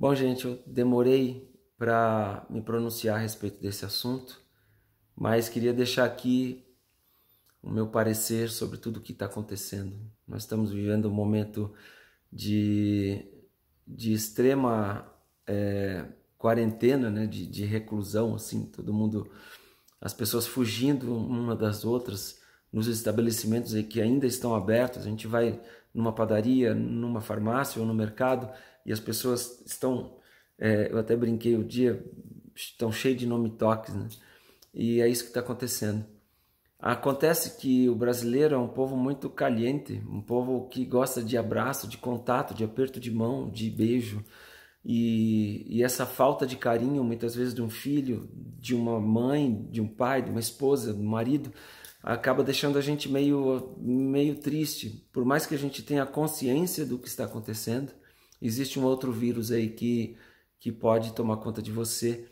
[0.00, 4.40] Bom, gente, eu demorei para me pronunciar a respeito desse assunto,
[5.16, 6.64] mas queria deixar aqui
[7.60, 9.98] o meu parecer sobre tudo o que está acontecendo.
[10.24, 11.74] Nós estamos vivendo um momento
[12.32, 13.26] de,
[13.84, 15.12] de extrema
[15.44, 16.06] é,
[16.36, 19.28] quarentena, né, de, de reclusão, assim, todo mundo,
[20.00, 22.40] as pessoas fugindo uma das outras
[22.72, 25.02] nos estabelecimentos que ainda estão abertos.
[25.02, 25.60] A gente vai
[25.92, 28.48] numa padaria, numa farmácia ou no mercado
[28.88, 30.16] e as pessoas estão,
[30.58, 32.02] é, eu até brinquei o dia,
[32.56, 34.08] estão cheios de nome toques, né?
[34.72, 36.06] E é isso que está acontecendo.
[36.78, 41.86] Acontece que o brasileiro é um povo muito caliente, um povo que gosta de abraço,
[41.86, 44.24] de contato, de aperto de mão, de beijo.
[44.82, 49.82] E, e, essa falta de carinho, muitas vezes, de um filho, de uma mãe, de
[49.82, 51.52] um pai, de uma esposa, de um marido,
[52.02, 55.06] acaba deixando a gente meio, meio triste.
[55.12, 57.92] Por mais que a gente tenha consciência do que está acontecendo,
[58.40, 60.16] existe um outro vírus aí que,
[60.58, 62.28] que pode tomar conta de você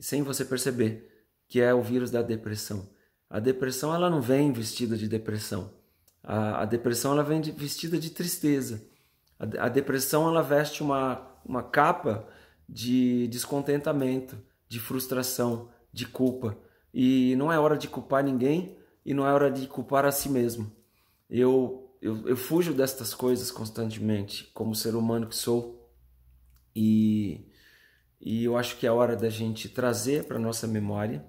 [0.00, 2.88] sem você perceber, que é o vírus da depressão.
[3.28, 5.70] A depressão ela não vem vestida de depressão.
[6.22, 8.82] A, a depressão ela vem de, vestida de tristeza.
[9.38, 12.26] A, a depressão ela veste uma, uma capa
[12.68, 14.36] de descontentamento,
[14.68, 16.56] de frustração, de culpa.
[16.92, 20.28] E não é hora de culpar ninguém e não é hora de culpar a si
[20.28, 20.70] mesmo.
[21.28, 25.88] Eu, eu, eu fujo destas coisas constantemente, como ser humano que sou.
[26.74, 27.46] E,
[28.20, 31.24] e eu acho que é hora da gente trazer para nossa memória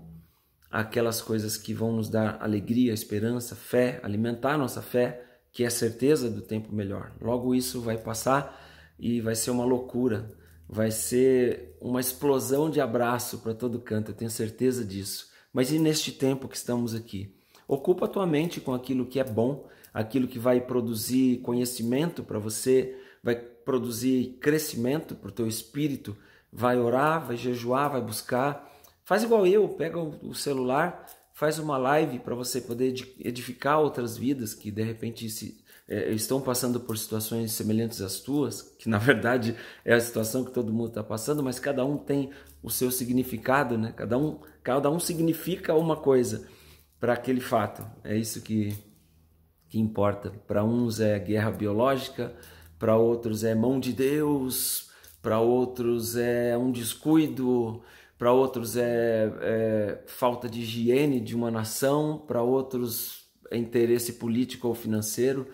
[0.72, 5.72] aquelas coisas que vão nos dar alegria, esperança, fé, alimentar nossa fé, que é a
[5.72, 7.14] certeza do tempo melhor.
[7.22, 8.60] Logo isso vai passar
[8.98, 10.36] e vai ser uma loucura,
[10.68, 15.28] vai ser uma explosão de abraço para todo canto, eu tenho certeza disso.
[15.54, 17.38] Mas e neste tempo que estamos aqui?
[17.68, 22.40] Ocupa a tua mente com aquilo que é bom, aquilo que vai produzir conhecimento para
[22.40, 26.16] você, vai produzir crescimento para o teu espírito,
[26.52, 28.70] vai orar, vai jejuar, vai buscar.
[29.04, 34.54] Faz igual eu, pega o celular, faz uma live para você poder edificar outras vidas
[34.54, 39.56] que de repente se, é, estão passando por situações semelhantes às tuas, que na verdade
[39.84, 42.30] é a situação que todo mundo está passando, mas cada um tem
[42.62, 43.94] o seu significado, né?
[43.96, 46.48] Cada um, cada um significa uma coisa
[47.04, 47.86] para aquele fato.
[48.02, 48.74] É isso que,
[49.68, 50.30] que importa.
[50.48, 52.34] Para uns é guerra biológica,
[52.80, 54.90] para outros é mão de Deus,
[55.22, 57.84] para outros é um descuido,
[58.18, 64.70] para outros é, é, falta de higiene de uma nação, para outros é interesse político
[64.70, 65.50] ou financeiro.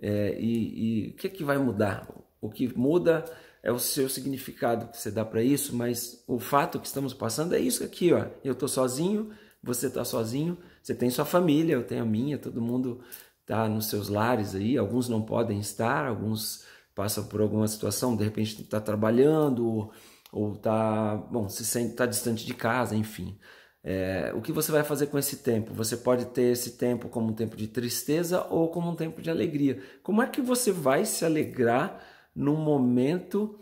[0.00, 2.08] É, e, e o que, é que vai mudar?
[2.40, 3.24] O que muda
[3.60, 7.56] é o seu significado que você dá para isso, mas o fato que estamos passando
[7.56, 8.26] é isso aqui, ó.
[8.44, 12.60] Eu estou sozinho, você está sozinho, você tem sua família, eu tenho a minha, todo
[12.60, 13.00] mundo
[13.40, 18.24] está nos seus lares aí, alguns não podem estar, alguns passam por alguma situação, de
[18.24, 19.90] repente está trabalhando
[20.32, 23.38] ou está, bom, se tá distante de casa, enfim.
[23.84, 25.74] É, o que você vai fazer com esse tempo?
[25.74, 29.30] Você pode ter esse tempo como um tempo de tristeza ou como um tempo de
[29.30, 29.82] alegria.
[30.02, 32.00] Como é que você vai se alegrar
[32.34, 33.58] num momento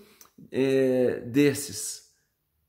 [0.53, 2.11] é, desses?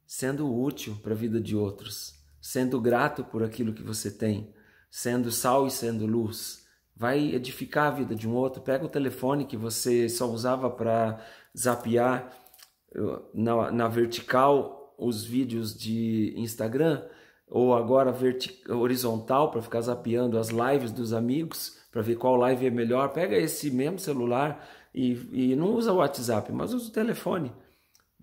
[0.06, 4.52] Sendo útil para a vida de outros sendo grato por aquilo que você tem,
[4.90, 6.66] sendo sal e sendo luz.
[6.96, 8.62] Vai edificar a vida de um outro.
[8.62, 11.24] Pega o telefone que você só usava para
[11.57, 12.35] zapear
[13.34, 17.03] na, na, vertical os vídeos de Instagram,
[17.47, 18.16] ou agora
[18.69, 23.09] horizontal para ficar zapeando as lives dos amigos, para ver qual live é melhor.
[23.09, 27.52] Pega esse mesmo celular e, e não usa o WhatsApp, mas usa o telefone.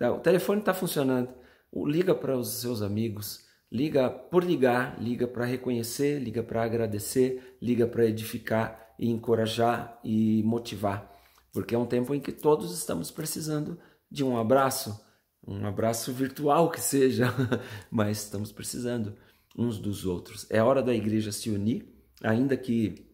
[0.00, 1.31] O telefone está funcionando.
[1.75, 7.87] Liga para os seus amigos Liga por ligar, liga para reconhecer, liga para agradecer, liga
[7.87, 11.15] para edificar e encorajar e motivar,
[11.53, 13.79] porque é um tempo em que todos estamos precisando
[14.11, 14.99] de um abraço,
[15.47, 17.33] um abraço virtual que seja,
[17.91, 19.15] mas estamos precisando
[19.56, 20.47] uns dos outros.
[20.50, 23.06] É hora da igreja se unir, ainda que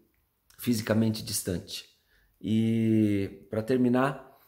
[0.59, 1.85] fisicamente distante.
[2.41, 4.39] E para terminar,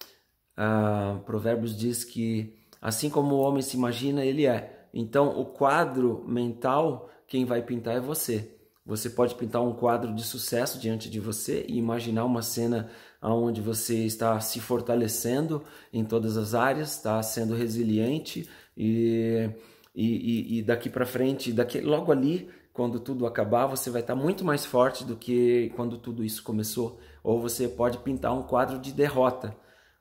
[0.56, 4.85] uh, Provérbios diz que assim como o homem se imagina, ele é.
[4.98, 8.56] Então, o quadro mental, quem vai pintar é você.
[8.86, 12.88] Você pode pintar um quadro de sucesso diante de você e imaginar uma cena
[13.20, 15.62] onde você está se fortalecendo
[15.92, 19.50] em todas as áreas, está sendo resiliente e,
[19.94, 24.46] e, e daqui para frente, daqui, logo ali, quando tudo acabar, você vai estar muito
[24.46, 26.98] mais forte do que quando tudo isso começou.
[27.22, 29.54] Ou você pode pintar um quadro de derrota.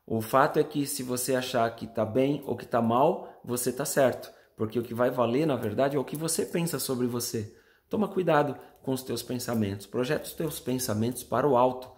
[0.07, 3.71] O fato é que se você achar que está bem ou que está mal, você
[3.71, 7.07] está certo porque o que vai valer, na verdade, é o que você pensa sobre
[7.07, 7.55] você.
[7.89, 9.85] Toma cuidado com os teus pensamentos.
[9.85, 11.91] Projeta os teus pensamentos para o alto,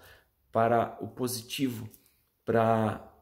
[0.52, 1.90] para o positivo,
[2.44, 3.14] para,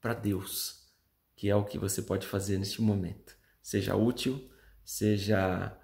[0.00, 0.88] para Deus.
[1.34, 3.34] Que é o que você pode fazer neste momento.
[3.62, 4.50] Seja útil,
[4.84, 5.76] seja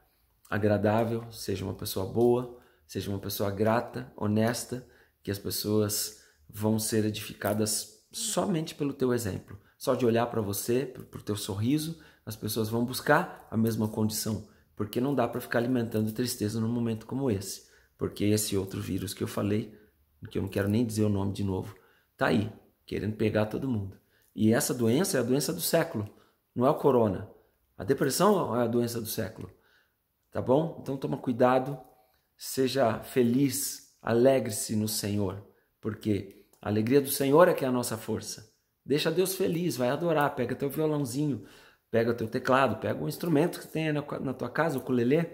[0.50, 4.87] agradável, seja uma pessoa boa, seja uma pessoa grata, honesta,
[5.22, 9.58] que as pessoas vão ser edificadas somente pelo teu exemplo.
[9.78, 13.86] Só de olhar para você, para o teu sorriso, as pessoas vão buscar a mesma
[13.86, 18.80] condição, porque não dá para ficar alimentando tristeza num momento como esse, porque esse outro
[18.80, 19.72] vírus que eu falei,
[20.28, 21.76] que eu não quero nem dizer o nome de novo,
[22.16, 22.52] tá aí,
[22.84, 23.96] querendo pegar todo mundo.
[24.34, 26.12] E essa doença é a doença do século,
[26.54, 27.31] não é o corona.
[27.76, 29.48] A depressão é a doença do século.
[30.32, 30.81] Tá bom?
[30.82, 31.78] Então toma cuidado,
[32.36, 35.40] seja feliz, alegre-se no Senhor,
[35.81, 38.57] porque a alegria do Senhor é que é a nossa força.
[38.88, 41.44] Deixa Deus feliz, vai adorar, pega teu violãozinho,
[41.90, 45.29] pega teu teclado, pega um instrumento que tenha na tua casa, o ukulele,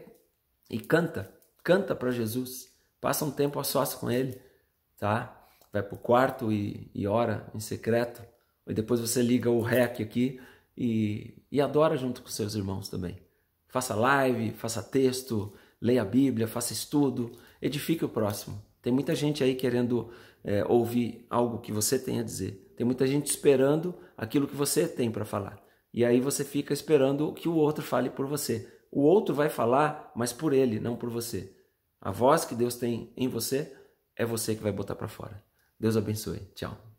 [0.69, 2.75] e canta, canta para Jesus.
[3.01, 4.41] Passa um tempo a sós com Ele,
[4.99, 5.41] tá?
[5.73, 8.25] Vai pro quarto e, e ora em secreto.
[8.67, 10.41] E depois você liga o rec aqui
[10.77, 13.17] e, e adora junto com seus irmãos também.
[13.69, 17.31] Faça live, faça texto, leia a Bíblia, faça estudo,
[17.63, 18.61] edifique o próximo.
[18.83, 20.11] Tem muita gente aí querendo
[20.43, 22.64] é, ouvir algo que você tem a dizer.
[22.77, 25.63] Tem muita gente esperando aquilo que você tem para falar.
[25.93, 28.69] E aí você fica esperando que o outro fale por você.
[28.91, 31.55] O outro vai falar, mas por ele, não por você.
[32.01, 33.73] A voz que Deus tem em você
[34.17, 35.43] é você que vai botar para fora.
[35.79, 36.41] Deus abençoe.
[36.55, 36.94] Tchau.